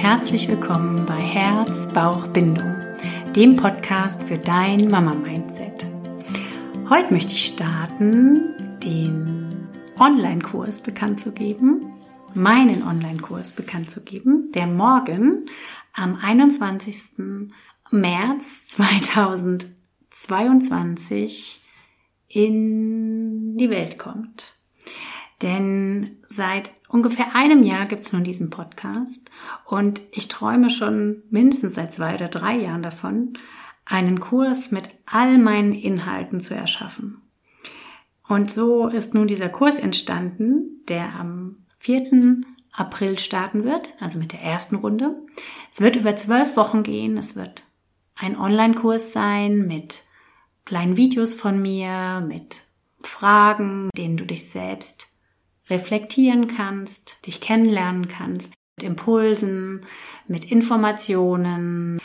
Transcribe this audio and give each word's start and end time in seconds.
Herzlich 0.00 0.48
willkommen 0.48 1.04
bei 1.06 1.20
Herz, 1.20 1.88
Bauch, 1.92 2.28
Bindung, 2.28 2.72
dem 3.34 3.56
Podcast 3.56 4.22
für 4.22 4.38
dein 4.38 4.88
Mama-Mindset. 4.88 5.84
Heute 6.88 7.12
möchte 7.12 7.32
ich 7.32 7.46
starten, 7.46 8.54
den 8.84 9.68
Online-Kurs 9.98 10.84
bekannt 10.84 11.20
zu 11.20 11.32
geben, 11.32 11.92
meinen 12.32 12.84
Online-Kurs 12.84 13.54
bekannt 13.54 13.90
zu 13.90 14.04
geben, 14.04 14.52
der 14.52 14.68
morgen 14.68 15.46
am 15.94 16.14
21. 16.14 17.50
März 17.90 18.68
2022 18.68 21.60
in 22.28 23.56
die 23.56 23.68
Welt 23.68 23.98
kommt. 23.98 24.57
Denn 25.42 26.16
seit 26.28 26.72
ungefähr 26.88 27.34
einem 27.34 27.62
Jahr 27.62 27.86
gibt's 27.86 28.12
nun 28.12 28.24
diesen 28.24 28.50
Podcast 28.50 29.30
und 29.66 30.00
ich 30.10 30.28
träume 30.28 30.70
schon 30.70 31.22
mindestens 31.30 31.74
seit 31.74 31.92
zwei 31.92 32.14
oder 32.14 32.28
drei 32.28 32.56
Jahren 32.56 32.82
davon, 32.82 33.34
einen 33.84 34.20
Kurs 34.20 34.70
mit 34.72 34.88
all 35.06 35.38
meinen 35.38 35.72
Inhalten 35.72 36.40
zu 36.40 36.54
erschaffen. 36.54 37.22
Und 38.26 38.50
so 38.50 38.88
ist 38.88 39.14
nun 39.14 39.28
dieser 39.28 39.48
Kurs 39.48 39.78
entstanden, 39.78 40.84
der 40.88 41.14
am 41.14 41.64
4. 41.78 42.42
April 42.72 43.18
starten 43.18 43.64
wird, 43.64 43.94
also 44.00 44.18
mit 44.18 44.32
der 44.32 44.42
ersten 44.42 44.76
Runde. 44.76 45.16
Es 45.70 45.80
wird 45.80 45.96
über 45.96 46.14
zwölf 46.16 46.56
Wochen 46.56 46.82
gehen. 46.82 47.16
Es 47.16 47.36
wird 47.36 47.64
ein 48.14 48.36
Online-Kurs 48.36 49.12
sein 49.12 49.66
mit 49.66 50.04
kleinen 50.64 50.96
Videos 50.96 51.32
von 51.32 51.62
mir, 51.62 52.22
mit 52.26 52.64
Fragen, 53.00 53.88
denen 53.96 54.16
du 54.16 54.26
dich 54.26 54.50
selbst 54.50 55.08
reflektieren 55.70 56.48
kannst, 56.48 57.26
dich 57.26 57.40
kennenlernen 57.40 58.08
kannst, 58.08 58.52
mit 58.76 58.86
Impulsen, 58.88 59.86
mit 60.26 60.44
Informationen. 60.44 62.00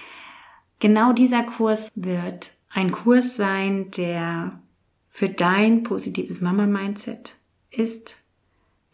Genau 0.80 1.14
dieser 1.14 1.44
Kurs 1.44 1.89
wird 1.95 2.53
ein 2.70 2.92
Kurs 2.92 3.36
sein, 3.36 3.92
der 3.92 4.59
für 5.08 5.30
dein 5.30 5.83
positives 5.83 6.42
Mama-Mindset 6.42 7.36
ist, 7.70 8.23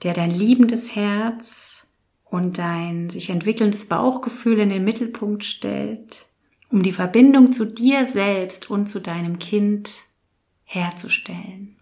der 0.03 0.13
dein 0.13 0.31
liebendes 0.31 0.95
Herz 0.95 1.87
und 2.25 2.57
dein 2.57 3.09
sich 3.09 3.29
entwickelndes 3.29 3.85
Bauchgefühl 3.85 4.59
in 4.59 4.69
den 4.69 4.83
Mittelpunkt 4.83 5.43
stellt, 5.45 6.25
um 6.69 6.83
die 6.83 6.91
Verbindung 6.91 7.51
zu 7.51 7.65
dir 7.65 8.05
selbst 8.05 8.69
und 8.69 8.87
zu 8.87 8.99
deinem 8.99 9.39
Kind 9.39 10.03
herzustellen. 10.63 11.77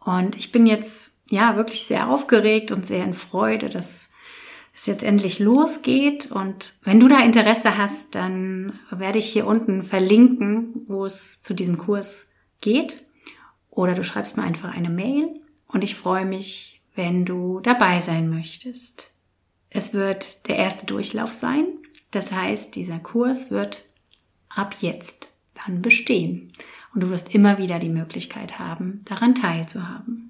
Und 0.00 0.36
ich 0.36 0.52
bin 0.52 0.66
jetzt 0.66 1.12
ja 1.30 1.56
wirklich 1.56 1.82
sehr 1.82 2.08
aufgeregt 2.08 2.70
und 2.70 2.86
sehr 2.86 3.04
in 3.04 3.14
Freude, 3.14 3.68
dass 3.68 4.08
es 4.74 4.86
jetzt 4.86 5.02
endlich 5.02 5.38
losgeht. 5.38 6.30
Und 6.30 6.74
wenn 6.82 7.00
du 7.00 7.08
da 7.08 7.20
Interesse 7.20 7.76
hast, 7.78 8.14
dann 8.14 8.78
werde 8.90 9.18
ich 9.18 9.26
hier 9.26 9.46
unten 9.46 9.82
verlinken, 9.82 10.82
wo 10.86 11.04
es 11.04 11.42
zu 11.42 11.54
diesem 11.54 11.78
Kurs 11.78 12.26
geht. 12.60 13.02
Oder 13.70 13.94
du 13.94 14.04
schreibst 14.04 14.36
mir 14.36 14.42
einfach 14.42 14.72
eine 14.72 14.90
Mail 14.90 15.40
und 15.68 15.84
ich 15.84 15.94
freue 15.94 16.24
mich, 16.24 16.80
wenn 16.94 17.24
du 17.24 17.60
dabei 17.60 18.00
sein 18.00 18.30
möchtest. 18.30 19.12
Es 19.70 19.92
wird 19.92 20.48
der 20.48 20.56
erste 20.56 20.86
Durchlauf 20.86 21.32
sein. 21.32 21.66
Das 22.10 22.32
heißt, 22.32 22.74
dieser 22.74 22.98
Kurs 22.98 23.50
wird 23.50 23.84
ab 24.48 24.74
jetzt 24.80 25.30
dann 25.66 25.82
bestehen. 25.82 26.48
Und 26.94 27.02
du 27.02 27.10
wirst 27.10 27.34
immer 27.34 27.58
wieder 27.58 27.78
die 27.78 27.90
Möglichkeit 27.90 28.58
haben, 28.58 29.00
daran 29.04 29.34
teilzuhaben. 29.34 30.25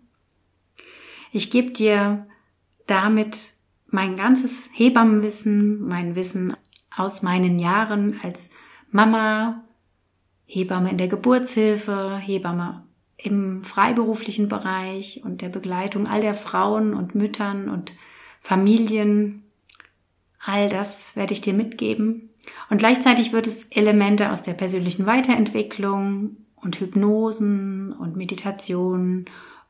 Ich 1.36 1.50
gebe 1.50 1.70
dir 1.70 2.26
damit 2.86 3.52
mein 3.88 4.16
ganzes 4.16 4.70
Hebammenwissen, 4.72 5.86
mein 5.86 6.14
Wissen 6.14 6.56
aus 6.96 7.20
meinen 7.20 7.58
Jahren 7.58 8.18
als 8.22 8.48
Mama, 8.90 9.62
Hebamme 10.46 10.88
in 10.88 10.96
der 10.96 11.08
Geburtshilfe, 11.08 12.16
Hebamme 12.16 12.86
im 13.18 13.62
freiberuflichen 13.62 14.48
Bereich 14.48 15.20
und 15.26 15.42
der 15.42 15.50
Begleitung 15.50 16.06
all 16.06 16.22
der 16.22 16.32
Frauen 16.32 16.94
und 16.94 17.14
Müttern 17.14 17.68
und 17.68 17.92
Familien. 18.40 19.42
All 20.42 20.70
das 20.70 21.16
werde 21.16 21.34
ich 21.34 21.42
dir 21.42 21.52
mitgeben. 21.52 22.30
Und 22.70 22.78
gleichzeitig 22.78 23.34
wird 23.34 23.46
es 23.46 23.64
Elemente 23.64 24.32
aus 24.32 24.42
der 24.42 24.54
persönlichen 24.54 25.04
Weiterentwicklung 25.04 26.38
und 26.54 26.80
Hypnosen 26.80 27.92
und 27.92 28.16
Meditationen 28.16 29.26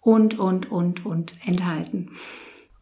und, 0.06 0.38
und, 0.38 0.70
und, 0.70 1.04
und 1.04 1.34
enthalten. 1.44 2.10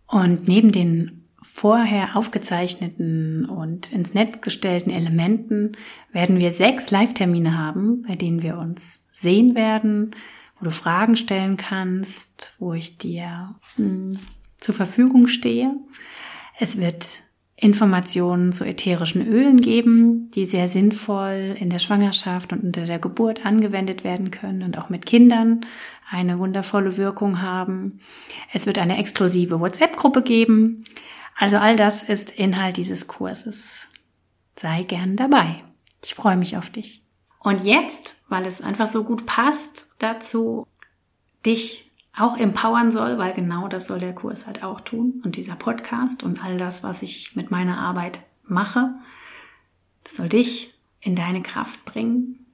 Und 0.07 0.47
neben 0.47 0.73
den 0.73 1.25
vorher 1.41 2.17
aufgezeichneten 2.17 3.47
und 3.47 3.93
ins 3.93 4.13
Netz 4.13 4.43
gestellten 4.43 4.91
Elementen 4.91 5.73
werden 6.13 6.39
wir 6.39 6.51
sechs 6.51 6.91
Live-Termine 6.91 7.57
haben, 7.57 8.03
bei 8.07 8.15
denen 8.15 8.43
wir 8.43 8.59
uns 8.59 9.01
sehen 9.11 9.55
werden, 9.55 10.15
wo 10.59 10.67
du 10.67 10.71
Fragen 10.71 11.17
stellen 11.17 11.57
kannst, 11.57 12.57
wo 12.59 12.75
ich 12.75 12.99
dir 12.99 13.55
mh, 13.79 13.87
hm, 13.87 14.13
zur 14.59 14.75
Verfügung 14.75 15.27
stehe. 15.27 15.75
Es 16.59 16.77
wird 16.77 17.23
Informationen 17.57 18.53
zu 18.53 18.65
ätherischen 18.65 19.27
Ölen 19.27 19.59
geben, 19.59 20.31
die 20.33 20.45
sehr 20.45 20.67
sinnvoll 20.67 21.57
in 21.59 21.71
der 21.71 21.79
Schwangerschaft 21.79 22.53
und 22.53 22.65
unter 22.65 22.87
der 22.87 22.99
Geburt 22.99 23.47
angewendet 23.47 24.03
werden 24.03 24.31
können 24.31 24.63
und 24.63 24.77
auch 24.77 24.89
mit 24.89 25.07
Kindern 25.07 25.65
eine 26.11 26.39
wundervolle 26.39 26.97
Wirkung 26.97 27.41
haben. 27.41 28.01
Es 28.53 28.67
wird 28.67 28.79
eine 28.79 28.99
exklusive 28.99 29.61
WhatsApp-Gruppe 29.61 30.23
geben. 30.23 30.85
Also 31.37 31.57
all 31.57 31.77
das 31.77 32.03
ist 32.03 32.33
Inhalt 32.33 32.77
dieses 32.77 33.07
Kurses. 33.07 33.89
Sei 34.57 34.83
gern 34.83 35.17
dabei. 35.17 35.57
Ich 36.05 36.15
freue 36.15 36.37
mich 36.37 36.57
auf 36.57 36.71
dich. 36.71 37.03
Und 37.41 37.63
jetzt, 37.65 38.23
weil 38.29 38.47
es 38.47 38.63
einfach 38.63 38.87
so 38.87 39.05
gut 39.05 39.27
passt 39.27 39.89
dazu, 39.99 40.67
dich 41.47 41.91
auch 42.17 42.37
empowern 42.37 42.93
soll, 42.93 43.19
weil 43.19 43.35
genau 43.35 43.69
das 43.69 43.87
soll 43.87 43.99
der 43.99 44.15
Kurs 44.15 44.47
halt 44.47 44.63
auch 44.63 44.81
tun 44.81 45.21
und 45.25 45.37
dieser 45.37 45.57
Podcast 45.57 46.23
und 46.23 46.45
all 46.45 46.59
das, 46.59 46.83
was 46.83 47.03
ich 47.03 47.35
mit 47.35 47.51
meiner 47.51 47.79
Arbeit 47.79 48.25
mache, 48.45 48.95
soll 50.07 50.29
dich 50.29 50.75
in 51.01 51.17
deine 51.17 51.43
Kraft 51.43 51.85
bringen, 51.85 52.47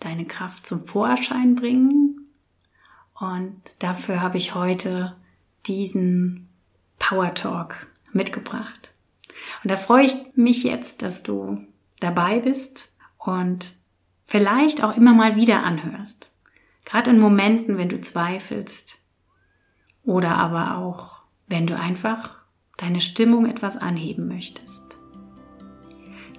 deine 0.00 0.26
Kraft 0.26 0.66
zum 0.66 0.86
Vorschein 0.86 1.54
bringen 1.54 2.28
und 3.14 3.60
dafür 3.78 4.20
habe 4.20 4.36
ich 4.36 4.54
heute 4.54 5.16
diesen 5.66 6.48
Power 6.98 7.34
Talk 7.34 7.86
mitgebracht. 8.12 8.92
Und 9.62 9.70
da 9.70 9.76
freue 9.76 10.06
ich 10.06 10.16
mich 10.34 10.64
jetzt, 10.64 11.02
dass 11.02 11.22
du 11.22 11.66
dabei 12.00 12.40
bist 12.40 12.90
und 13.18 13.74
vielleicht 14.22 14.82
auch 14.82 14.96
immer 14.96 15.14
mal 15.14 15.36
wieder 15.36 15.62
anhörst. 15.64 16.30
Gerade 16.86 17.10
in 17.10 17.20
Momenten, 17.20 17.76
wenn 17.76 17.90
du 17.90 18.00
zweifelst 18.00 18.98
oder 20.04 20.36
aber 20.36 20.78
auch, 20.78 21.20
wenn 21.46 21.66
du 21.66 21.76
einfach 21.76 22.38
deine 22.78 23.00
Stimmung 23.00 23.44
etwas 23.44 23.76
anheben 23.76 24.26
möchtest. 24.28 24.96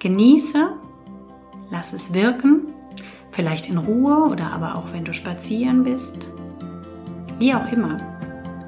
Genieße, 0.00 0.74
lass 1.70 1.92
es 1.92 2.12
wirken, 2.12 2.66
vielleicht 3.30 3.68
in 3.68 3.78
Ruhe 3.78 4.28
oder 4.28 4.50
aber 4.50 4.74
auch 4.74 4.92
wenn 4.92 5.04
du 5.04 5.14
spazieren 5.14 5.84
bist 5.84 6.32
wie 7.38 7.54
auch 7.54 7.70
immer. 7.72 7.96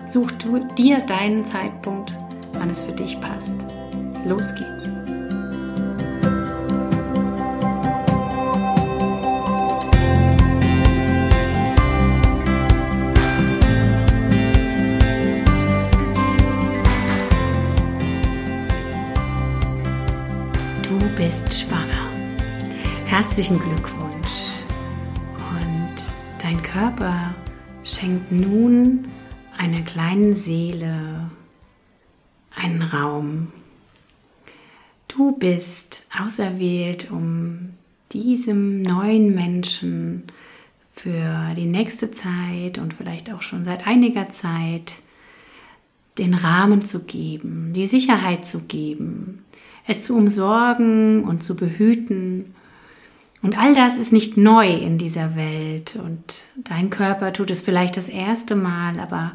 Such 0.06 0.30
du 0.32 0.64
dir 0.76 1.00
deinen 1.00 1.44
Zeitpunkt, 1.44 2.16
wann 2.52 2.70
es 2.70 2.80
für 2.80 2.92
dich 2.92 3.20
passt. 3.20 3.54
Los 4.26 4.54
geht's. 4.54 4.99
Bist 21.50 21.62
schwanger. 21.62 22.08
Herzlichen 23.06 23.58
Glückwunsch. 23.58 24.62
Und 25.34 25.96
dein 26.40 26.62
Körper 26.62 27.34
schenkt 27.82 28.30
nun 28.30 29.08
einer 29.58 29.82
kleinen 29.82 30.32
Seele 30.32 31.28
einen 32.54 32.82
Raum. 32.82 33.48
Du 35.08 35.32
bist 35.32 36.06
auserwählt, 36.16 37.10
um 37.10 37.70
diesem 38.12 38.82
neuen 38.82 39.34
Menschen 39.34 40.22
für 40.94 41.52
die 41.56 41.66
nächste 41.66 42.12
Zeit 42.12 42.78
und 42.78 42.94
vielleicht 42.94 43.32
auch 43.32 43.42
schon 43.42 43.64
seit 43.64 43.88
einiger 43.88 44.28
Zeit 44.28 45.02
den 46.16 46.34
Rahmen 46.34 46.80
zu 46.80 47.02
geben, 47.02 47.72
die 47.72 47.86
Sicherheit 47.86 48.46
zu 48.46 48.60
geben, 48.66 49.44
es 49.90 50.02
zu 50.02 50.16
umsorgen 50.16 51.24
und 51.24 51.42
zu 51.42 51.56
behüten 51.56 52.54
und 53.42 53.58
all 53.58 53.74
das 53.74 53.96
ist 53.96 54.12
nicht 54.12 54.36
neu 54.36 54.70
in 54.70 54.98
dieser 54.98 55.34
Welt 55.34 55.96
und 55.96 56.42
dein 56.56 56.90
Körper 56.90 57.32
tut 57.32 57.50
es 57.50 57.62
vielleicht 57.62 57.96
das 57.96 58.08
erste 58.08 58.54
Mal, 58.54 59.00
aber 59.00 59.32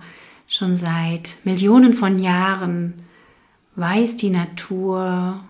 schon 0.48 0.75
seit 0.75 1.38
Millionen 1.44 1.94
von 1.94 2.19
Jahren 2.19 2.94
weiß 3.75 4.16
die 4.16 4.30
Natur, 4.30 5.44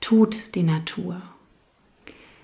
tut 0.00 0.54
die 0.54 0.62
Natur. 0.62 1.22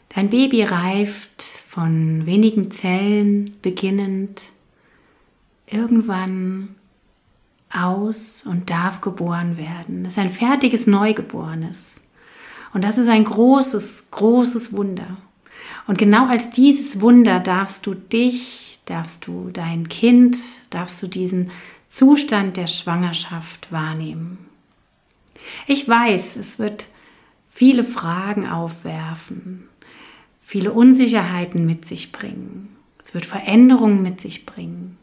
Dein 0.09 0.31
Baby 0.31 0.63
reift 0.63 1.43
von 1.43 2.25
wenigen 2.25 2.71
Zellen 2.71 3.57
beginnend 3.61 4.51
irgendwann 5.67 6.77
aus 7.73 8.45
und 8.47 8.71
darf 8.71 9.01
geboren 9.01 9.57
werden. 9.57 10.05
Das 10.05 10.15
ist 10.15 10.19
ein 10.19 10.31
fertiges 10.31 10.87
Neugeborenes. 10.87 12.01
Und 12.73 12.85
das 12.85 12.99
ist 12.99 13.09
ein 13.09 13.25
großes, 13.25 14.05
großes 14.11 14.73
Wunder. 14.73 15.17
Und 15.87 15.99
genau 15.99 16.27
als 16.27 16.51
dieses 16.51 17.01
Wunder 17.01 17.41
darfst 17.41 17.87
du 17.87 17.95
dich, 17.95 18.81
darfst 18.87 19.27
du 19.27 19.51
dein 19.53 19.89
Kind, 19.89 20.39
darfst 20.71 21.03
du 21.03 21.07
diesen 21.07 21.51
Zustand 21.89 22.57
der 22.57 22.67
Schwangerschaft 22.67 23.73
wahrnehmen. 23.73 24.39
Ich 25.67 25.89
weiß, 25.89 26.37
es 26.37 26.59
wird 26.59 26.89
viele 27.49 27.85
Fragen 27.85 28.49
aufwerfen, 28.49 29.69
viele 30.43 30.73
Unsicherheiten 30.73 31.65
mit 31.65 31.87
sich 31.87 32.13
bringen. 32.13 32.77
Es 33.03 33.15
wird 33.15 33.25
Veränderungen 33.25 34.03
mit 34.03 34.21
sich 34.21 34.45
bringen. 34.45 34.99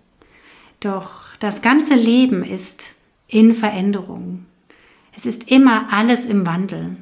Doch 0.83 1.33
das 1.39 1.62
ganze 1.62 1.94
Leben 1.94 2.44
ist 2.44 2.95
in 3.30 3.53
Veränderung. 3.53 4.45
Es 5.15 5.25
ist 5.25 5.50
immer 5.50 5.94
alles 5.94 6.25
im 6.25 6.45
Wandel. 6.45 6.97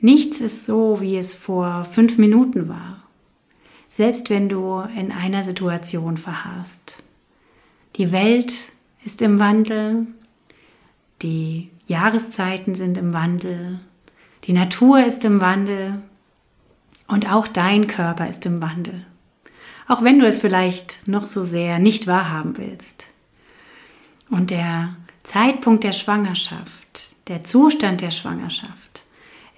Nichts 0.00 0.40
ist 0.40 0.66
so, 0.66 1.00
wie 1.00 1.16
es 1.16 1.32
vor 1.32 1.84
fünf 1.84 2.18
Minuten 2.18 2.68
war, 2.68 3.04
selbst 3.88 4.30
wenn 4.30 4.48
du 4.48 4.80
in 4.96 5.12
einer 5.12 5.44
Situation 5.44 6.16
verharrst. 6.16 7.04
Die 7.94 8.10
Welt 8.10 8.72
ist 9.04 9.22
im 9.22 9.38
Wandel, 9.38 10.08
die 11.22 11.70
Jahreszeiten 11.86 12.74
sind 12.74 12.98
im 12.98 13.12
Wandel, 13.12 13.78
die 14.42 14.52
Natur 14.52 15.06
ist 15.06 15.24
im 15.24 15.40
Wandel 15.40 16.02
und 17.06 17.32
auch 17.32 17.46
dein 17.46 17.86
Körper 17.86 18.28
ist 18.28 18.44
im 18.44 18.60
Wandel 18.60 19.06
auch 19.88 20.02
wenn 20.02 20.18
du 20.18 20.26
es 20.26 20.38
vielleicht 20.38 21.08
noch 21.08 21.26
so 21.26 21.42
sehr 21.42 21.78
nicht 21.78 22.06
wahrhaben 22.06 22.58
willst. 22.58 23.06
Und 24.30 24.50
der 24.50 24.96
Zeitpunkt 25.22 25.84
der 25.84 25.92
Schwangerschaft, 25.92 27.16
der 27.28 27.44
Zustand 27.44 28.00
der 28.00 28.10
Schwangerschaft, 28.10 29.02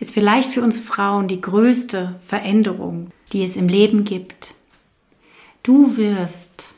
ist 0.00 0.12
vielleicht 0.12 0.50
für 0.50 0.62
uns 0.62 0.78
Frauen 0.78 1.28
die 1.28 1.40
größte 1.40 2.18
Veränderung, 2.26 3.10
die 3.32 3.44
es 3.44 3.56
im 3.56 3.68
Leben 3.68 4.04
gibt. 4.04 4.54
Du 5.62 5.96
wirst 5.96 6.74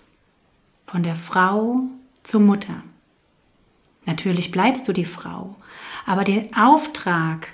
von 0.85 1.03
der 1.03 1.17
Frau 1.17 1.81
zur 2.23 2.41
Mutter. 2.41 2.83
Natürlich 4.05 4.53
bleibst 4.53 4.87
du 4.87 4.93
die 4.93 5.05
Frau, 5.05 5.57
aber 6.05 6.23
den 6.23 6.55
Auftrag, 6.55 7.49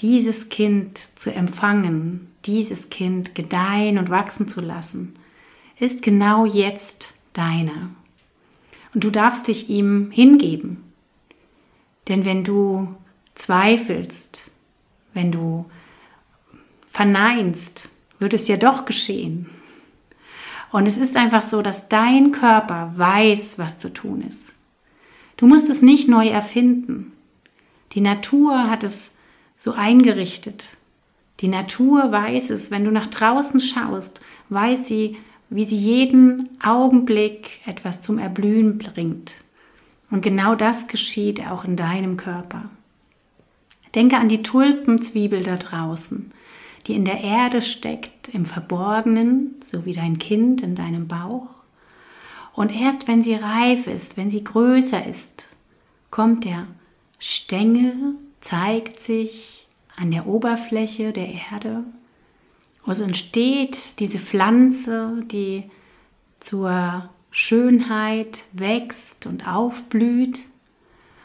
dieses 0.00 0.48
Kind 0.48 0.98
zu 1.18 1.32
empfangen, 1.32 2.32
dieses 2.46 2.90
Kind 2.90 3.34
gedeihen 3.34 3.98
und 3.98 4.10
wachsen 4.10 4.48
zu 4.48 4.60
lassen, 4.60 5.14
ist 5.78 6.02
genau 6.02 6.46
jetzt 6.46 7.14
deiner. 7.32 7.90
Und 8.94 9.04
du 9.04 9.10
darfst 9.10 9.48
dich 9.48 9.68
ihm 9.68 10.10
hingeben. 10.10 10.82
Denn 12.08 12.24
wenn 12.24 12.44
du 12.44 12.94
zweifelst, 13.34 14.50
wenn 15.12 15.32
du 15.32 15.66
verneinst, 16.86 17.88
wird 18.18 18.32
es 18.32 18.48
ja 18.48 18.56
doch 18.56 18.84
geschehen. 18.84 19.50
Und 20.72 20.88
es 20.88 20.96
ist 20.96 21.16
einfach 21.16 21.42
so, 21.42 21.62
dass 21.62 21.88
dein 21.88 22.32
Körper 22.32 22.96
weiß, 22.96 23.58
was 23.58 23.78
zu 23.78 23.92
tun 23.92 24.22
ist. 24.22 24.54
Du 25.36 25.46
musst 25.46 25.68
es 25.68 25.82
nicht 25.82 26.08
neu 26.08 26.28
erfinden. 26.28 27.12
Die 27.92 28.00
Natur 28.00 28.70
hat 28.70 28.82
es 28.84 29.10
so 29.56 29.72
eingerichtet. 29.72 30.76
Die 31.40 31.48
Natur 31.48 32.10
weiß 32.10 32.50
es. 32.50 32.70
Wenn 32.70 32.84
du 32.84 32.90
nach 32.90 33.06
draußen 33.06 33.60
schaust, 33.60 34.20
weiß 34.48 34.86
sie, 34.88 35.16
wie 35.50 35.64
sie 35.64 35.76
jeden 35.76 36.48
Augenblick 36.62 37.60
etwas 37.66 38.00
zum 38.00 38.18
Erblühen 38.18 38.78
bringt. 38.78 39.34
Und 40.10 40.22
genau 40.22 40.54
das 40.54 40.86
geschieht 40.86 41.46
auch 41.48 41.64
in 41.64 41.76
deinem 41.76 42.16
Körper. 42.16 42.70
Denke 43.94 44.18
an 44.18 44.28
die 44.28 44.42
Tulpenzwiebel 44.42 45.42
da 45.42 45.56
draußen, 45.56 46.30
die 46.86 46.94
in 46.94 47.04
der 47.04 47.20
Erde 47.20 47.62
steckt, 47.62 48.28
im 48.28 48.44
Verborgenen, 48.44 49.54
so 49.64 49.84
wie 49.84 49.92
dein 49.92 50.18
Kind 50.18 50.62
in 50.62 50.74
deinem 50.74 51.08
Bauch. 51.08 51.48
Und 52.54 52.74
erst 52.74 53.08
wenn 53.08 53.22
sie 53.22 53.34
reif 53.34 53.86
ist, 53.86 54.16
wenn 54.16 54.30
sie 54.30 54.44
größer 54.44 55.06
ist, 55.06 55.48
kommt 56.10 56.44
der 56.44 56.66
Stängel, 57.18 57.94
zeigt 58.40 59.00
sich 59.00 59.65
an 59.96 60.10
der 60.10 60.26
Oberfläche 60.26 61.12
der 61.12 61.28
Erde 61.28 61.84
also 62.86 63.02
entsteht 63.02 63.98
diese 63.98 64.18
Pflanze, 64.18 65.20
die 65.24 65.64
zur 66.38 67.08
Schönheit 67.30 68.44
wächst 68.52 69.26
und 69.26 69.48
aufblüht. 69.48 70.42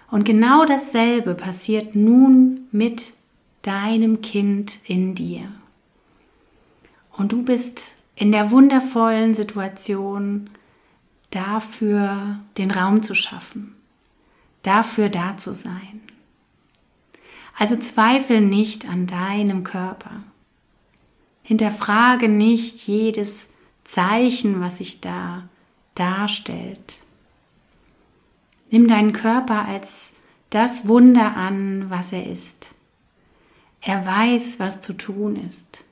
Und 0.09 0.25
genau 0.25 0.65
dasselbe 0.65 1.35
passiert 1.35 1.95
nun 1.95 2.67
mit 2.71 3.13
deinem 3.61 4.21
Kind 4.21 4.79
in 4.85 5.13
dir. 5.13 5.51
Und 7.11 7.31
du 7.31 7.43
bist 7.43 7.95
in 8.15 8.31
der 8.31 8.51
wundervollen 8.51 9.35
Situation, 9.35 10.49
dafür 11.29 12.39
den 12.57 12.71
Raum 12.71 13.03
zu 13.03 13.13
schaffen, 13.13 13.75
dafür 14.63 15.07
da 15.07 15.37
zu 15.37 15.53
sein. 15.53 16.01
Also 17.57 17.75
zweifel 17.75 18.41
nicht 18.41 18.87
an 18.87 19.07
deinem 19.07 19.63
Körper. 19.63 20.23
Hinterfrage 21.43 22.27
nicht 22.29 22.87
jedes 22.87 23.47
Zeichen, 23.83 24.61
was 24.61 24.77
sich 24.77 25.01
da 25.01 25.43
darstellt. 25.95 26.99
Nimm 28.69 28.87
deinen 28.87 29.11
Körper 29.11 29.65
als 29.65 30.13
das 30.49 30.87
Wunder 30.87 31.35
an, 31.35 31.89
was 31.89 32.13
er 32.13 32.25
ist. 32.25 32.73
Er 33.81 34.05
weiß, 34.05 34.59
was 34.59 34.81
zu 34.81 34.93
tun 34.93 35.35
ist. 35.35 35.83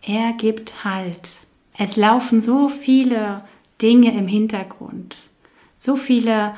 Er 0.00 0.32
gibt 0.32 0.84
Halt. 0.84 1.38
Es 1.76 1.96
laufen 1.96 2.40
so 2.40 2.68
viele 2.68 3.44
Dinge 3.82 4.16
im 4.16 4.28
Hintergrund, 4.28 5.16
so 5.76 5.96
viele 5.96 6.54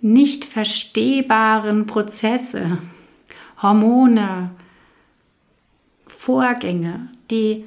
nicht 0.00 0.44
verstehbaren 0.44 1.86
Prozesse, 1.86 2.78
Hormone, 3.62 4.50
Vorgänge, 6.06 7.08
die 7.30 7.64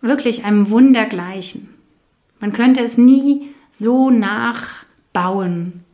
wirklich 0.00 0.44
einem 0.44 0.70
Wunder 0.70 1.06
gleichen. 1.06 1.74
Man 2.40 2.52
könnte 2.52 2.82
es 2.82 2.98
nie 2.98 3.54
so 3.70 4.10
nachbauen, 4.10 5.84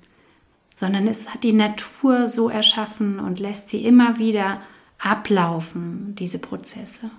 sondern 0.74 1.06
es 1.06 1.28
hat 1.32 1.44
die 1.44 1.52
Natur 1.52 2.26
so 2.26 2.48
erschaffen 2.48 3.20
und 3.20 3.38
lässt 3.38 3.68
sie 3.68 3.84
immer 3.84 4.18
wieder 4.18 4.60
ablaufen, 4.98 6.14
diese 6.18 6.38
Prozesse. 6.38 7.10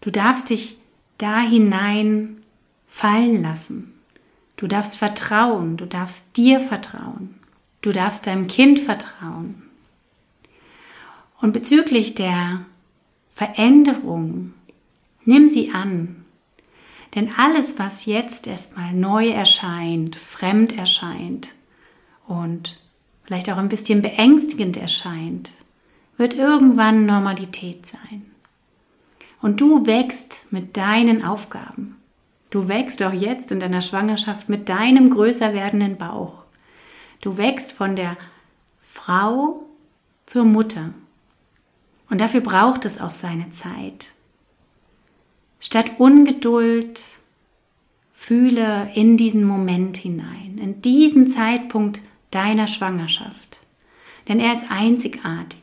Du 0.00 0.10
darfst 0.10 0.50
dich 0.50 0.78
da 1.18 1.40
hinein 1.40 2.40
fallen 2.86 3.42
lassen. 3.42 3.94
Du 4.56 4.66
darfst 4.66 4.98
vertrauen, 4.98 5.76
du 5.76 5.86
darfst 5.86 6.36
dir 6.36 6.60
vertrauen, 6.60 7.34
du 7.82 7.92
darfst 7.92 8.26
deinem 8.26 8.46
Kind 8.46 8.78
vertrauen. 8.78 9.69
Und 11.40 11.52
bezüglich 11.52 12.14
der 12.14 12.64
Veränderung, 13.28 14.52
nimm 15.24 15.48
sie 15.48 15.72
an. 15.72 16.24
Denn 17.14 17.32
alles, 17.36 17.78
was 17.78 18.06
jetzt 18.06 18.46
erstmal 18.46 18.92
neu 18.92 19.28
erscheint, 19.28 20.16
fremd 20.16 20.76
erscheint 20.76 21.54
und 22.26 22.78
vielleicht 23.24 23.50
auch 23.50 23.56
ein 23.56 23.68
bisschen 23.68 24.02
beängstigend 24.02 24.76
erscheint, 24.76 25.52
wird 26.16 26.34
irgendwann 26.34 27.06
Normalität 27.06 27.86
sein. 27.86 28.26
Und 29.40 29.60
du 29.60 29.86
wächst 29.86 30.46
mit 30.50 30.76
deinen 30.76 31.24
Aufgaben. 31.24 31.96
Du 32.50 32.68
wächst 32.68 33.02
auch 33.02 33.12
jetzt 33.12 33.50
in 33.52 33.60
deiner 33.60 33.80
Schwangerschaft 33.80 34.48
mit 34.48 34.68
deinem 34.68 35.10
größer 35.10 35.54
werdenden 35.54 35.96
Bauch. 35.96 36.42
Du 37.22 37.38
wächst 37.38 37.72
von 37.72 37.96
der 37.96 38.16
Frau 38.78 39.62
zur 40.26 40.44
Mutter. 40.44 40.90
Und 42.10 42.20
dafür 42.20 42.40
braucht 42.40 42.84
es 42.84 43.00
auch 43.00 43.10
seine 43.10 43.50
Zeit. 43.50 44.08
Statt 45.60 45.92
Ungeduld 45.98 47.02
fühle 48.12 48.90
in 48.94 49.16
diesen 49.16 49.44
Moment 49.44 49.96
hinein, 49.96 50.58
in 50.60 50.82
diesen 50.82 51.28
Zeitpunkt 51.28 52.02
deiner 52.30 52.66
Schwangerschaft. 52.66 53.60
Denn 54.28 54.40
er 54.40 54.52
ist 54.52 54.64
einzigartig. 54.70 55.60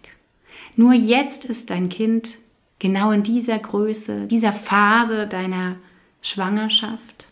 Nur 0.75 0.93
jetzt 0.93 1.45
ist 1.45 1.69
dein 1.69 1.89
Kind 1.89 2.37
genau 2.79 3.11
in 3.11 3.23
dieser 3.23 3.59
Größe, 3.59 4.27
dieser 4.27 4.53
Phase 4.53 5.27
deiner 5.27 5.75
Schwangerschaft, 6.21 7.27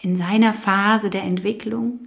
in 0.00 0.16
seiner 0.16 0.52
Phase 0.52 1.10
der 1.10 1.22
Entwicklung. 1.22 2.00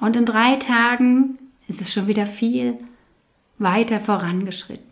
Und 0.00 0.16
in 0.16 0.24
drei 0.24 0.56
Tagen 0.56 1.38
ist 1.68 1.80
es 1.80 1.92
schon 1.92 2.06
wieder 2.06 2.26
viel 2.26 2.78
weiter 3.58 4.00
vorangeschritten. 4.00 4.89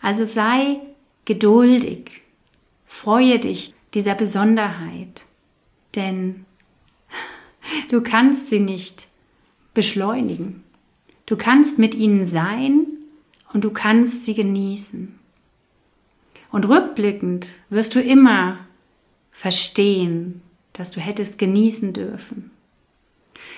Also 0.00 0.24
sei 0.24 0.80
geduldig, 1.24 2.22
freue 2.86 3.38
dich 3.38 3.74
dieser 3.94 4.14
Besonderheit, 4.14 5.26
denn 5.94 6.46
du 7.88 8.02
kannst 8.02 8.48
sie 8.48 8.60
nicht 8.60 9.08
beschleunigen. 9.74 10.64
Du 11.26 11.36
kannst 11.36 11.78
mit 11.78 11.94
ihnen 11.94 12.26
sein 12.26 12.86
und 13.52 13.62
du 13.64 13.70
kannst 13.70 14.24
sie 14.24 14.34
genießen. 14.34 15.18
Und 16.50 16.68
rückblickend 16.68 17.48
wirst 17.68 17.94
du 17.94 18.00
immer 18.00 18.58
verstehen, 19.30 20.42
dass 20.72 20.90
du 20.90 21.00
hättest 21.00 21.38
genießen 21.38 21.92
dürfen. 21.92 22.50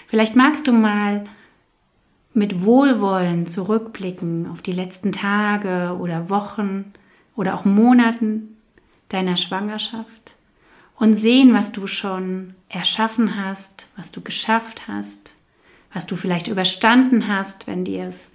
Vielleicht 0.07 0.37
magst 0.37 0.67
du 0.67 0.73
mal 0.73 1.25
mit 2.35 2.65
Wohlwollen 2.65 3.47
zurückblicken 3.47 4.49
auf 4.51 4.62
die 4.62 4.73
letzten 4.73 5.12
Tage 5.12 5.97
oder 6.01 6.31
Wochen 6.31 6.93
oder 7.37 7.55
auch 7.55 7.65
Monaten 7.65 8.57
deiner 9.09 9.37
Schwangerschaft 9.37 10.37
und 10.97 11.15
sehen, 11.15 11.53
was 11.53 11.73
du 11.73 11.87
schon 11.87 12.55
erschaffen 12.69 13.37
hast, 13.37 13.89
was 13.97 14.11
du 14.11 14.21
geschafft 14.21 14.89
hast, 14.89 15.35
was 15.93 16.07
du 16.07 16.17
vielleicht 16.17 16.49
überstanden 16.49 17.29
hast, 17.29 17.67
wenn 17.67 17.85
dir 17.85 18.05
es 18.05 18.31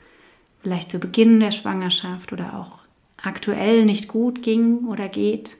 vielleicht 0.61 0.91
zu 0.91 0.99
Beginn 0.99 1.39
der 1.39 1.51
Schwangerschaft 1.51 2.33
oder 2.33 2.59
auch 2.59 2.79
aktuell 3.17 3.85
nicht 3.85 4.07
gut 4.07 4.43
ging 4.43 4.87
oder 4.87 5.07
geht. 5.09 5.57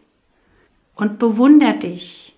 Und 0.95 1.19
bewunder 1.19 1.73
dich, 1.73 2.35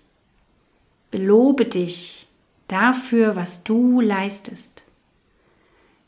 belobe 1.10 1.64
dich 1.64 2.26
dafür, 2.68 3.36
was 3.36 3.62
du 3.64 4.00
leistest. 4.00 4.82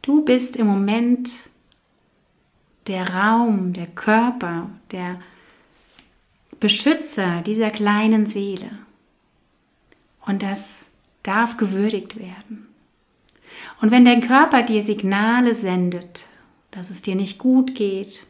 Du 0.02 0.25
bist 0.25 0.56
im 0.56 0.66
Moment 0.66 1.30
der 2.88 3.14
Raum, 3.14 3.73
der 3.73 3.87
Körper, 3.87 4.68
der 4.90 5.21
Beschützer 6.59 7.40
dieser 7.42 7.71
kleinen 7.71 8.26
Seele. 8.26 8.71
Und 10.26 10.42
das 10.42 10.87
darf 11.23 11.56
gewürdigt 11.56 12.18
werden. 12.18 12.66
Und 13.80 13.90
wenn 13.90 14.04
dein 14.04 14.21
Körper 14.21 14.62
dir 14.62 14.82
Signale 14.82 15.54
sendet, 15.54 16.28
dass 16.71 16.90
es 16.90 17.02
dir 17.02 17.14
nicht 17.14 17.38
gut 17.38 17.75
geht, 17.75 18.26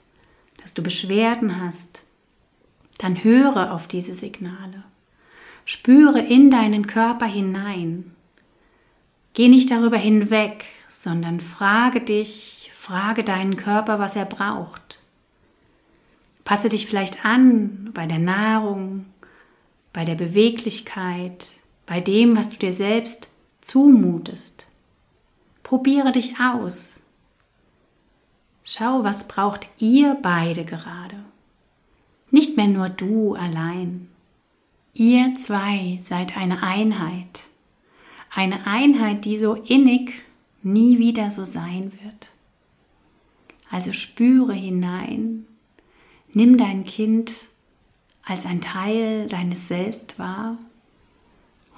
dass 0.60 0.74
du 0.74 0.82
Beschwerden 0.82 1.60
hast, 1.60 2.04
dann 2.98 3.24
höre 3.24 3.72
auf 3.72 3.88
diese 3.88 4.14
Signale. 4.14 4.84
Spüre 5.64 6.20
in 6.20 6.50
deinen 6.50 6.86
Körper 6.86 7.26
hinein. 7.26 8.14
Geh 9.34 9.48
nicht 9.48 9.70
darüber 9.70 9.96
hinweg, 9.96 10.64
sondern 10.88 11.40
frage 11.40 12.00
dich, 12.00 12.70
frage 12.74 13.24
deinen 13.24 13.56
Körper, 13.56 13.98
was 13.98 14.14
er 14.16 14.26
braucht. 14.26 14.98
Passe 16.44 16.68
dich 16.68 16.86
vielleicht 16.86 17.24
an 17.24 17.90
bei 17.94 18.06
der 18.06 18.18
Nahrung, 18.18 19.06
bei 19.92 20.04
der 20.04 20.16
Beweglichkeit, 20.16 21.48
bei 21.86 22.00
dem, 22.00 22.36
was 22.36 22.50
du 22.50 22.56
dir 22.56 22.72
selbst 22.72 23.30
zumutest. 23.60 24.66
Probiere 25.62 26.12
dich 26.12 26.38
aus. 26.40 27.00
Schau, 28.64 29.04
was 29.04 29.28
braucht 29.28 29.66
ihr 29.78 30.16
beide 30.20 30.64
gerade. 30.64 31.16
Nicht 32.30 32.56
mehr 32.56 32.68
nur 32.68 32.88
du 32.88 33.34
allein. 33.34 34.08
Ihr 34.94 35.34
zwei 35.36 35.98
seid 36.02 36.36
eine 36.36 36.62
Einheit. 36.62 37.42
Eine 38.34 38.66
Einheit, 38.66 39.24
die 39.26 39.36
so 39.36 39.54
innig 39.54 40.22
nie 40.62 40.98
wieder 40.98 41.30
so 41.30 41.44
sein 41.44 41.92
wird. 42.02 42.30
Also 43.70 43.92
spüre 43.92 44.54
hinein, 44.54 45.46
nimm 46.32 46.56
dein 46.56 46.84
Kind 46.84 47.32
als 48.22 48.46
ein 48.46 48.60
Teil 48.60 49.26
deines 49.28 49.68
Selbst 49.68 50.18
wahr 50.18 50.56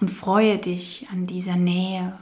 und 0.00 0.10
freue 0.10 0.58
dich 0.58 1.08
an 1.10 1.26
dieser 1.26 1.56
Nähe. 1.56 2.18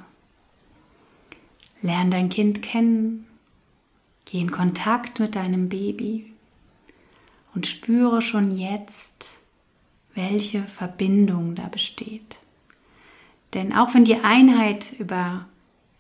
Lern 1.83 2.11
dein 2.11 2.29
Kind 2.29 2.63
kennen, 2.63 3.27
geh 4.25 4.41
in 4.41 4.51
Kontakt 4.51 5.21
mit 5.21 5.37
deinem 5.37 5.69
Baby 5.69 6.33
und 7.55 7.67
spüre 7.67 8.23
schon 8.23 8.51
jetzt, 8.51 9.41
welche 10.15 10.63
Verbindung 10.63 11.55
da 11.55 11.69
besteht. 11.69 12.42
Denn 13.55 13.73
auch 13.73 13.95
wenn 13.95 14.05
die 14.05 14.17
Einheit 14.17 14.95
über 14.99 15.47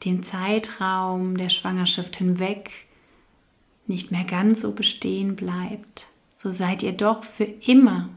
den 0.04 0.22
Zeitraum 0.22 1.36
der 1.36 1.48
Schwangerschaft 1.48 2.16
hinweg 2.16 2.70
nicht 3.86 4.10
mehr 4.10 4.24
ganz 4.24 4.62
so 4.62 4.72
bestehen 4.72 5.36
bleibt, 5.36 6.08
so 6.36 6.50
seid 6.50 6.82
ihr 6.82 6.92
doch 6.92 7.24
für 7.24 7.44
immer, 7.44 8.08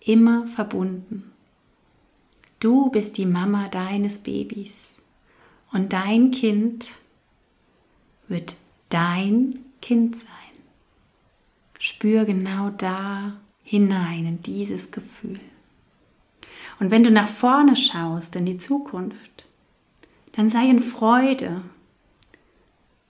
immer 0.00 0.46
verbunden. 0.46 1.32
Du 2.60 2.90
bist 2.90 3.16
die 3.16 3.26
Mama 3.26 3.68
deines 3.68 4.18
Babys 4.18 4.94
und 5.72 5.92
dein 5.92 6.30
Kind 6.30 6.90
wird 8.28 8.56
dein 8.88 9.60
Kind 9.80 10.16
sein. 10.16 10.28
Spür 11.78 12.24
genau 12.24 12.70
da 12.70 13.32
hinein 13.64 14.26
in 14.26 14.42
dieses 14.42 14.90
Gefühl. 14.90 15.40
Und 16.80 16.90
wenn 16.90 17.04
du 17.04 17.10
nach 17.10 17.28
vorne 17.28 17.76
schaust 17.76 18.36
in 18.36 18.46
die 18.46 18.58
Zukunft, 18.58 19.46
dann 20.32 20.48
sei 20.48 20.66
in 20.66 20.80
Freude, 20.80 21.62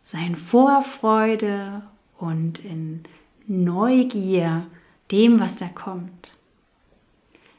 sei 0.02 0.26
in 0.26 0.36
Vorfreude 0.36 1.82
und 2.18 2.58
in 2.64 3.02
Neugier 3.46 4.66
dem, 5.10 5.40
was 5.40 5.56
da 5.56 5.68
kommt. 5.68 6.36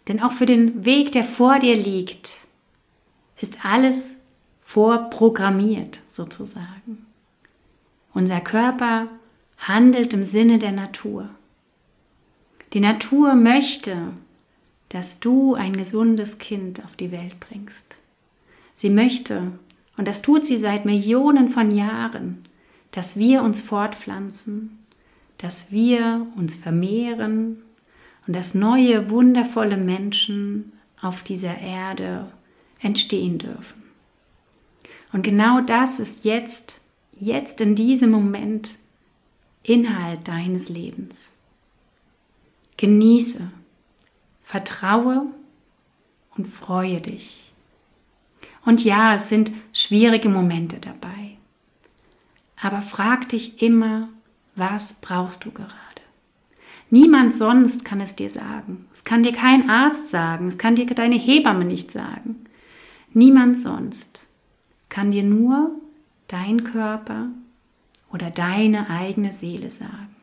Denn 0.08 0.22
auch 0.22 0.32
für 0.34 0.46
den 0.46 0.86
Weg, 0.86 1.12
der 1.14 1.24
vor 1.24 1.60
dir 1.60 1.76
liegt, 1.76 2.42
ist 3.40 3.66
alles 3.66 4.18
vorprogrammiert 4.64 6.02
sozusagen. 6.10 7.06
Unser 8.14 8.42
Körper 8.42 9.08
handelt 9.58 10.14
im 10.14 10.24
Sinne 10.24 10.60
der 10.60 10.72
Natur. 10.72 11.30
Die 12.74 12.80
Natur 12.80 13.36
möchte, 13.36 14.14
dass 14.94 15.20
du 15.20 15.56
ein 15.56 15.76
gesundes 15.76 16.38
Kind 16.38 16.86
auf 16.86 16.96
die 16.96 17.12
Welt 17.12 17.40
bringst. 17.40 17.98
Sie 18.76 18.92
möchte, 18.92 19.54
und 19.98 20.08
das 20.08 20.22
tut 20.22 20.46
sie 20.46 20.56
seit 20.56 20.86
Millionen 20.86 21.50
von 21.50 21.72
Jahren, 21.72 22.44
dass 22.92 23.18
wir 23.18 23.42
uns 23.42 23.60
fortpflanzen, 23.60 24.78
dass 25.40 25.72
wir 25.72 26.20
uns 26.38 26.54
vermehren 26.54 27.64
und 28.28 28.36
dass 28.36 28.54
neue, 28.54 29.10
wundervolle 29.10 29.78
Menschen 29.78 30.74
auf 31.02 31.24
dieser 31.24 31.58
Erde 31.58 32.32
entstehen 32.80 33.40
dürfen. 33.40 33.82
Und 35.12 35.24
genau 35.24 35.60
das 35.60 36.00
ist 36.00 36.24
jetzt, 36.24 36.82
jetzt 37.12 37.62
in 37.62 37.74
diesem 37.74 38.12
Moment 38.12 38.78
Inhalt 39.64 40.28
deines 40.28 40.70
Lebens. 40.70 41.32
Genieße, 42.78 43.50
vertraue 44.44 45.26
und 46.36 46.48
freue 46.48 47.02
dich. 47.02 47.52
Und 48.66 48.84
ja, 48.84 49.16
es 49.16 49.30
sind 49.30 49.52
schwierige 49.74 50.30
Momente 50.30 50.80
dabei. 50.80 51.38
Aber 52.62 52.82
frag 52.82 53.30
dich 53.30 53.62
immer, 53.62 54.10
was 54.56 54.94
brauchst 54.94 55.44
du 55.46 55.52
gerade? 55.52 55.74
Niemand 56.90 57.36
sonst 57.36 57.84
kann 57.86 58.00
es 58.02 58.16
dir 58.16 58.30
sagen. 58.30 58.86
Es 58.94 59.04
kann 59.04 59.24
dir 59.24 59.34
kein 59.34 59.70
Arzt 59.70 60.10
sagen. 60.10 60.48
Es 60.48 60.58
kann 60.58 60.76
dir 60.76 60.86
deine 60.86 61.16
Hebamme 61.18 61.66
nicht 61.66 61.92
sagen. 61.92 62.46
Niemand 63.14 63.62
sonst 63.62 64.26
kann 64.90 65.12
dir 65.12 65.24
nur 65.24 65.72
dein 66.28 66.64
Körper 66.64 67.30
oder 68.12 68.30
deine 68.30 68.90
eigene 68.90 69.32
Seele 69.32 69.72
sagen. 69.72 70.16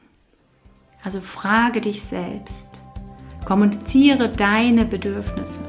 Also 1.02 1.20
frage 1.20 1.80
dich 1.80 2.02
selbst, 2.02 2.79
kommuniziere 3.44 4.28
deine 4.28 4.84
Bedürfnisse, 4.84 5.62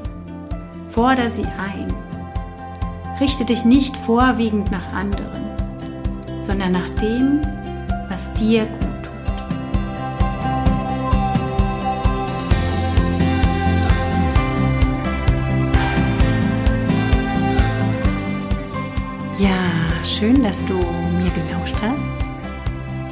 fordere 0.90 1.30
sie 1.30 1.44
ein, 1.44 1.92
richte 3.20 3.44
dich 3.44 3.64
nicht 3.64 3.96
vorwiegend 3.96 4.70
nach 4.70 4.92
anderen, 4.92 5.42
sondern 6.40 6.72
nach 6.72 6.88
dem, 6.90 7.40
was 8.08 8.32
dir 8.34 8.64
gut 8.64 9.02
tut. 9.02 9.12
Ja, 19.38 20.04
schön, 20.04 20.42
dass 20.42 20.64
du 20.66 20.74
mir 20.74 21.30
gelauscht 21.34 21.76
hast. 21.82 21.98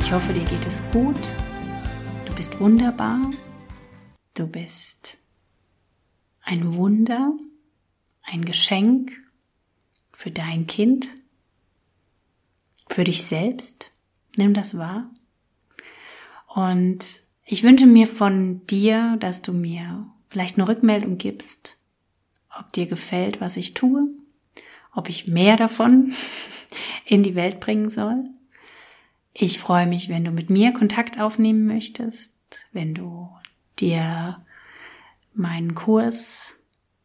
Ich 0.00 0.12
hoffe, 0.12 0.32
dir 0.32 0.44
geht 0.44 0.66
es 0.66 0.82
gut 0.92 1.32
bist 2.40 2.58
wunderbar. 2.58 3.20
Du 4.40 4.46
bist 4.46 5.18
ein 6.40 6.74
Wunder, 6.74 7.34
ein 8.22 8.42
Geschenk 8.42 9.12
für 10.12 10.30
dein 10.30 10.66
Kind. 10.66 11.10
für 12.88 13.04
dich 13.04 13.22
selbst. 13.22 13.92
Nimm 14.38 14.54
das 14.54 14.78
wahr. 14.78 15.10
Und 16.48 17.04
ich 17.44 17.64
wünsche 17.64 17.84
mir 17.84 18.06
von 18.06 18.66
dir, 18.66 19.18
dass 19.20 19.42
du 19.42 19.52
mir 19.52 20.10
vielleicht 20.30 20.56
eine 20.56 20.66
Rückmeldung 20.66 21.18
gibst, 21.18 21.76
ob 22.58 22.72
dir 22.72 22.86
gefällt, 22.86 23.42
was 23.42 23.58
ich 23.58 23.74
tue, 23.74 24.08
ob 24.94 25.10
ich 25.10 25.26
mehr 25.26 25.58
davon 25.58 26.14
in 27.04 27.22
die 27.22 27.34
Welt 27.34 27.60
bringen 27.60 27.90
soll. 27.90 28.24
Ich 29.34 29.58
freue 29.58 29.86
mich, 29.86 30.08
wenn 30.08 30.24
du 30.24 30.30
mit 30.30 30.48
mir 30.48 30.72
Kontakt 30.72 31.20
aufnehmen 31.20 31.66
möchtest, 31.66 32.34
wenn 32.72 32.94
du 32.94 33.28
dir 33.80 34.44
meinen 35.34 35.74
Kurs 35.74 36.56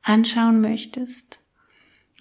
anschauen 0.02 0.62
möchtest. 0.62 1.40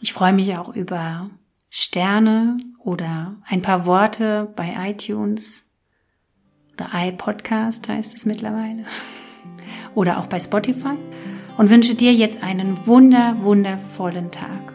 Ich 0.00 0.12
freue 0.12 0.32
mich 0.32 0.56
auch 0.56 0.75
über 0.75 1.30
Sterne 1.70 2.58
oder 2.78 3.37
ein 3.46 3.62
paar 3.62 3.87
Worte 3.87 4.52
bei 4.54 4.75
iTunes 4.90 5.64
oder 6.75 6.88
iPodcast 6.92 7.88
heißt 7.88 8.14
es 8.14 8.26
mittlerweile 8.26 8.84
oder 9.94 10.18
auch 10.18 10.26
bei 10.26 10.38
Spotify 10.38 10.96
und 11.56 11.70
wünsche 11.70 11.94
dir 11.94 12.12
jetzt 12.12 12.42
einen 12.42 12.87
wunder, 12.87 13.37
wundervollen 13.42 14.30
Tag. 14.30 14.73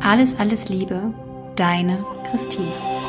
Alles, 0.00 0.38
alles 0.38 0.68
Liebe, 0.68 1.14
deine 1.56 2.04
Christine. 2.30 2.99